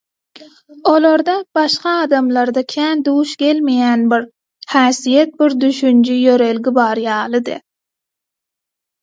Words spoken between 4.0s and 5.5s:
bir häsiýet,